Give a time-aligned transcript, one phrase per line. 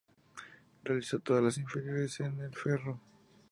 [0.83, 2.99] Realizó todas las inferiores en el Ferro.